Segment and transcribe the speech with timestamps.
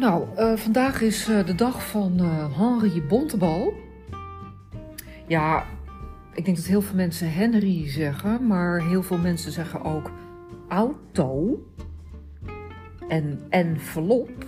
[0.00, 2.20] Nou, uh, vandaag is uh, de dag van
[2.56, 3.72] Henry Bontebal.
[5.26, 5.64] Ja,
[6.34, 10.10] ik denk dat heel veel mensen Henry zeggen, maar heel veel mensen zeggen ook
[10.68, 11.58] auto
[13.08, 14.44] en envelop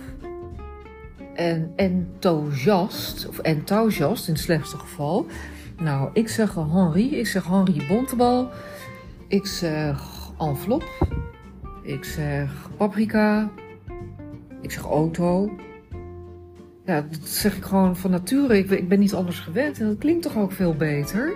[1.35, 5.25] en enthousiast, of enthousiast in het slechtste geval.
[5.81, 8.49] Nou, ik zeg Henry, ik zeg Henry Bontebal,
[9.27, 10.01] ik zeg
[10.37, 11.07] envelop,
[11.83, 13.49] ik zeg paprika,
[14.63, 15.49] ik zeg auto.
[16.85, 18.57] Ja, dat zeg ik gewoon van nature.
[18.57, 21.33] Ik, ik ben niet anders gewend en dat klinkt toch ook veel beter.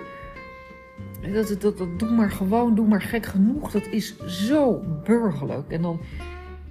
[1.32, 3.70] Dat, dat, dat, dat doe maar gewoon, doe maar gek genoeg.
[3.70, 5.70] Dat is zo burgerlijk.
[5.70, 6.00] En dan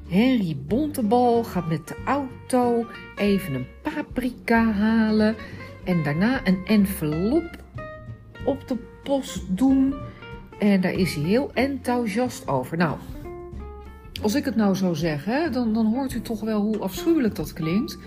[0.07, 2.85] Henry Bontebal gaat met de auto
[3.15, 5.35] even een paprika halen.
[5.83, 7.49] En daarna een envelop
[8.45, 9.95] op de post doen.
[10.59, 12.77] En daar is hij heel enthousiast over.
[12.77, 12.97] Nou,
[14.21, 17.35] als ik het nou zo zeg, hè, dan, dan hoort u toch wel hoe afschuwelijk
[17.35, 17.97] dat klinkt.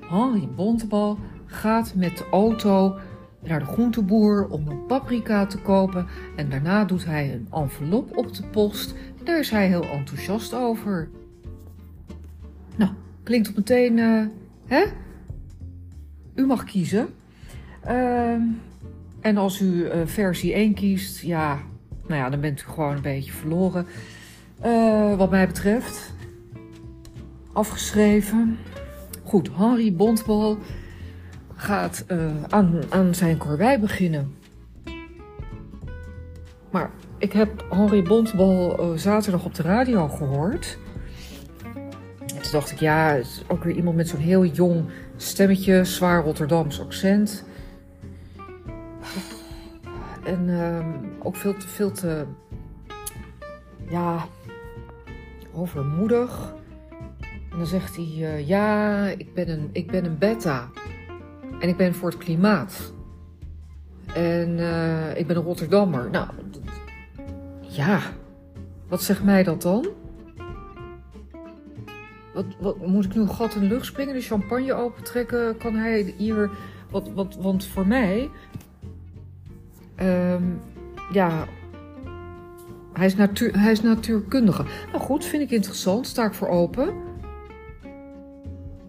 [0.00, 2.98] Henri Bontebal gaat met de auto
[3.42, 6.06] naar de groenteboer om een paprika te kopen.
[6.36, 8.94] En daarna doet hij een envelop op de post.
[9.24, 11.08] Daar is hij heel enthousiast over.
[12.76, 12.90] Nou,
[13.22, 14.26] klinkt op meteen, uh,
[14.66, 14.84] hè?
[16.34, 17.08] U mag kiezen.
[17.86, 18.32] Uh,
[19.20, 21.58] en als u uh, versie 1 kiest, ja,
[22.06, 23.86] nou ja, dan bent u gewoon een beetje verloren.
[24.64, 26.12] Uh, wat mij betreft.
[27.52, 28.58] Afgeschreven.
[29.24, 30.58] Goed, Henry Bontbal
[31.54, 34.34] gaat uh, aan, aan zijn korwij beginnen.
[36.70, 40.78] Maar ik heb Henry Bontbal uh, zaterdag op de radio gehoord.
[42.20, 44.84] En toen dacht ik, ja, het is ook weer iemand met zo'n heel jong
[45.16, 47.44] stemmetje, zwaar Rotterdams accent.
[50.24, 50.86] En uh,
[51.22, 52.24] ook veel te, veel te,
[53.88, 54.26] ja,
[55.52, 56.54] overmoedig.
[57.50, 60.68] En dan zegt hij: uh, Ja, ik ben, een, ik ben een beta.
[61.60, 62.92] En ik ben voor het klimaat.
[64.14, 66.10] En uh, ik ben een Rotterdammer.
[66.10, 66.28] Nou,
[67.60, 68.00] ja.
[68.88, 69.86] Wat zegt mij dat dan?
[72.34, 75.56] Wat, wat, moet ik nu een gat in de lucht springen, de champagne opentrekken?
[75.56, 76.50] Kan hij hier.
[76.90, 78.30] Wat, wat, want voor mij.
[80.00, 80.60] Um,
[81.12, 81.46] ja,
[83.00, 84.64] hij is, natuur, hij is natuurkundige.
[84.92, 86.06] Nou goed, vind ik interessant.
[86.06, 86.94] Sta ik voor open.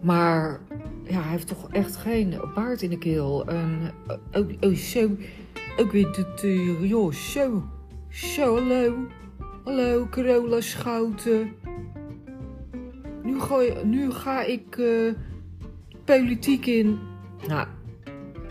[0.00, 0.60] Maar
[1.04, 3.46] ja, hij heeft toch echt geen baard in de keel.
[3.46, 3.92] En
[4.32, 5.10] ook, oh, zo.
[5.76, 7.62] Ook weer dit, uh, joh, zo.
[8.08, 8.94] Zo, hallo.
[9.64, 11.52] Hallo, Carola Schouten.
[13.22, 15.12] Nu ga, nu ga ik uh,
[16.04, 16.98] politiek in.
[17.46, 17.66] Nou,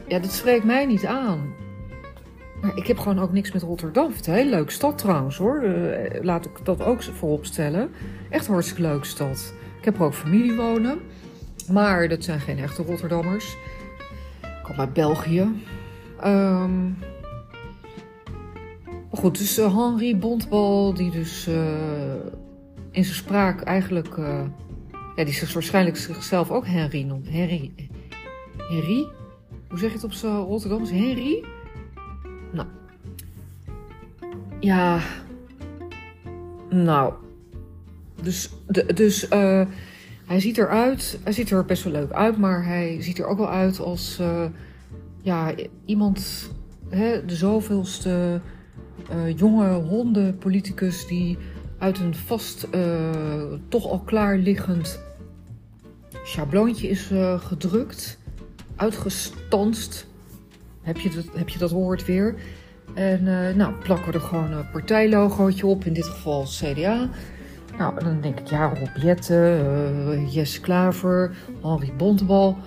[0.07, 1.60] ja, dat spreekt mij niet aan.
[2.61, 4.11] Maar ik heb gewoon ook niks met Rotterdam.
[4.11, 5.63] Het is een hele leuke stad trouwens hoor.
[5.63, 7.91] Uh, laat ik dat ook voorop stellen.
[8.29, 9.53] Echt een hartstikke leuke stad.
[9.79, 10.99] Ik heb er ook familie wonen.
[11.71, 13.55] Maar dat zijn geen echte Rotterdammers.
[14.41, 15.47] Ik kom uit België.
[16.25, 16.97] Um,
[19.09, 21.55] goed, dus uh, Henri Bontbal, die dus uh,
[22.91, 24.15] in zijn spraak eigenlijk...
[25.15, 27.29] ja, die zich waarschijnlijk zichzelf ook Henry noemt.
[27.29, 27.71] Henry?
[29.69, 30.89] Hoe zeg je het op zijn Rotterdams?
[30.89, 31.43] Henry?
[34.61, 34.99] Ja.
[36.69, 37.13] Nou.
[38.21, 39.65] Dus, de, dus uh,
[40.25, 41.19] hij ziet eruit.
[41.23, 44.17] Hij ziet er best wel leuk uit, maar hij ziet er ook wel uit als
[44.21, 44.45] uh,
[45.21, 45.53] ja,
[45.85, 46.49] iemand,
[46.89, 48.41] hè, de zoveelste
[49.13, 51.37] uh, jonge hondenpoliticus die
[51.77, 52.67] uit een vast,
[53.67, 54.99] toch al klaar liggend
[56.23, 58.17] schabloontje is gedrukt,
[58.75, 60.07] uitgestanst
[60.81, 62.35] heb je dat, heb je dat woord weer.
[62.93, 67.09] En uh, nou, plakken we er gewoon een partijlogootje op, in dit geval CDA.
[67.77, 72.57] Nou, en dan denk ik, ja, Rob Jetten, uh, Jesse Klaver, Henri Bontebal.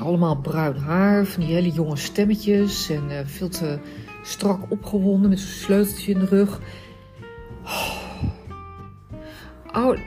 [0.00, 2.90] Allemaal bruin haar, van die hele jonge stemmetjes.
[2.90, 3.78] En uh, veel te
[4.22, 6.60] strak opgewonden met zo'n sleuteltje in de rug.
[9.74, 9.98] Oh.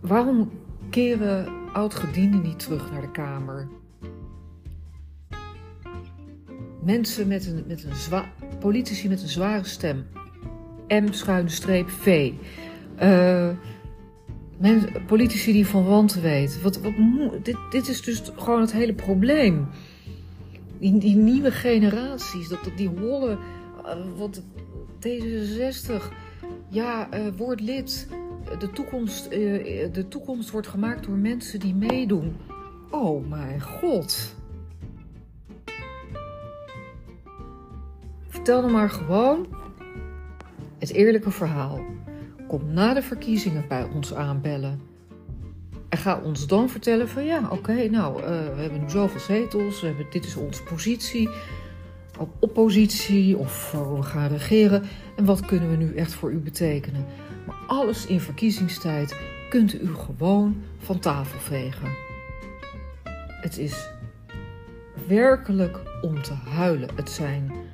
[0.00, 0.50] waarom
[0.90, 3.68] keren oud-gedienden niet terug naar de Kamer?
[6.86, 10.06] Mensen met een, met een zwaar, politici met een zware stem.
[10.88, 12.32] M schuine streep V.
[13.02, 13.48] Uh,
[15.06, 16.62] politici die van wanten weten.
[16.62, 16.92] Wat, wat,
[17.42, 19.68] dit, dit is dus gewoon het hele probleem.
[20.78, 23.38] Die, die nieuwe generaties, dat, die holle,
[23.84, 24.42] uh, wat
[25.06, 26.12] D66,
[26.68, 28.08] ja, uh, word lid.
[28.58, 32.36] De toekomst, de toekomst wordt gemaakt door mensen die meedoen.
[32.90, 34.35] Oh mijn god.
[38.46, 39.46] Vertel dan maar gewoon
[40.78, 41.80] het eerlijke verhaal.
[42.48, 44.80] Kom na de verkiezingen bij ons aanbellen.
[45.88, 49.80] En ga ons dan vertellen van ja, oké, nou, uh, we hebben nu zoveel zetels,
[49.80, 51.28] we hebben, dit is onze positie
[52.18, 54.82] op oppositie of we gaan regeren.
[55.16, 57.04] En wat kunnen we nu echt voor u betekenen?
[57.46, 59.16] Maar alles in verkiezingstijd
[59.48, 61.88] kunt u gewoon van tafel vegen.
[63.40, 63.88] Het is
[65.06, 66.88] werkelijk om te huilen.
[66.94, 67.65] Het zijn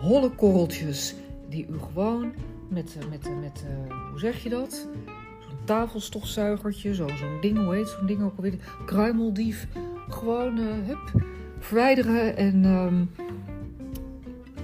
[0.00, 1.14] holle korreltjes
[1.48, 2.32] die u gewoon
[2.68, 4.88] met, met, met uh, hoe zeg je dat?
[5.40, 8.54] Zo'n tafelstofzuigertje, zo'n zo ding, hoe heet zo'n ding ook alweer?
[8.86, 9.66] Kruimeldief.
[10.08, 11.12] Gewoon, hup,
[11.58, 13.10] verwijderen en um,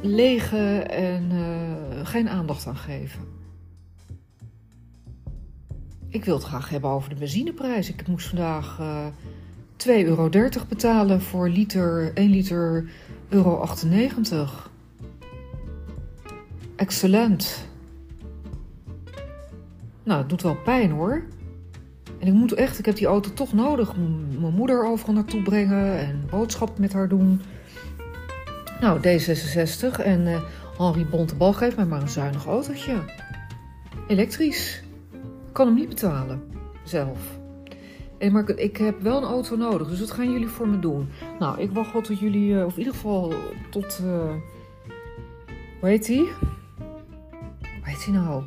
[0.02, 1.30] legen en
[2.06, 3.20] geen aandacht aan geven.
[6.08, 7.88] Ik wil het graag hebben over de benzineprijs.
[7.88, 9.06] Ik moest vandaag uh,
[9.86, 10.30] 2,30 euro
[10.68, 12.88] betalen voor liter, 1 liter
[13.28, 14.70] euro 98.
[16.76, 17.68] Excellent.
[20.02, 21.22] Nou, het doet wel pijn hoor.
[22.18, 23.96] En ik moet echt, ik heb die auto toch nodig.
[24.38, 27.40] Mijn moeder overal naartoe brengen en boodschappen met haar doen.
[28.80, 30.42] Nou, D66 en uh,
[30.78, 32.96] Henri Bontebal geeft mij maar een zuinig autootje.
[34.08, 34.82] Elektrisch.
[35.46, 36.42] Ik kan hem niet betalen.
[36.84, 37.18] Zelf.
[38.18, 41.08] En maar ik heb wel een auto nodig, dus wat gaan jullie voor me doen?
[41.38, 43.34] Nou, ik wacht wel tot jullie, uh, of in ieder geval
[43.70, 44.30] tot, uh,
[45.80, 46.28] hoe heet die?
[48.04, 48.42] Die nou?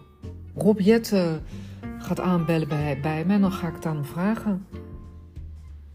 [0.55, 1.39] Rob Jette
[1.97, 4.65] gaat aanbellen bij, bij me en dan ga ik het aan hem vragen.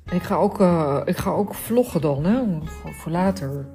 [0.05, 2.43] En ik ga ook, uh, ik ga ook vloggen dan, hè,
[2.93, 3.67] voor later.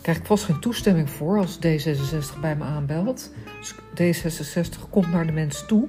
[0.00, 3.30] Krijg ik vast geen toestemming voor als D66 bij me aanbelt.
[3.58, 5.88] Dus D66 komt naar de mensen toe.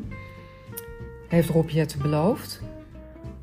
[1.27, 2.61] Heeft Rob Jette beloofd.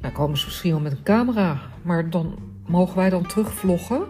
[0.00, 4.02] Nou komen ze misschien wel met een camera, maar dan mogen wij dan terugvloggen.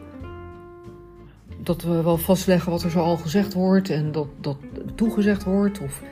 [1.58, 4.56] Dat we wel vastleggen wat er zo al gezegd wordt en dat, dat
[4.94, 6.02] toegezegd wordt of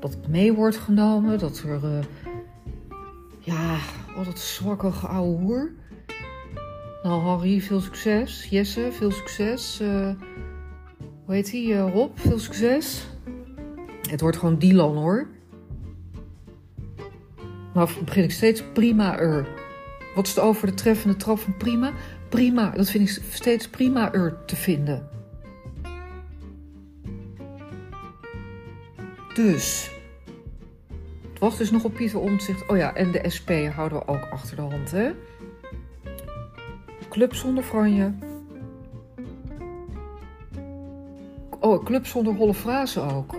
[0.00, 1.38] dat het mee wordt genomen.
[1.38, 1.98] Dat er, uh,
[3.38, 3.76] ja,
[4.16, 5.70] wat het zwakke oude hoer.
[7.02, 8.46] Nou, Harry, veel succes.
[8.50, 9.80] Jesse, veel succes.
[9.82, 10.10] Uh,
[11.24, 11.62] hoe heet hij?
[11.62, 13.06] Uh, Rob, veel succes.
[14.10, 15.28] Het wordt gewoon Dylan hoor.
[17.74, 19.48] Nou begin ik steeds prima-er.
[20.14, 21.92] Wat is het over de treffende trap van prima?
[22.28, 25.08] Prima, dat vind ik steeds prima-er te vinden.
[29.44, 29.90] Dus.
[31.30, 32.68] Het wacht dus nog op Pieter Omtzigt.
[32.68, 35.10] Oh ja, en de SP houden we ook achter de hand, hè?
[37.08, 38.12] Club zonder franje.
[41.60, 43.34] Oh, club zonder holle frazen ook.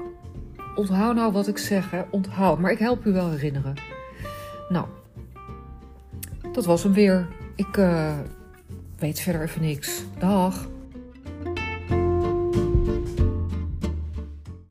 [0.76, 2.02] Onthoud nou wat ik zeg, hè.
[2.10, 2.60] Onthoud.
[2.60, 3.74] Maar ik help u wel herinneren.
[4.70, 4.86] Nou,
[6.52, 7.28] dat was hem weer.
[7.56, 8.18] Ik uh,
[8.98, 10.04] weet verder even niks.
[10.20, 10.68] Dag.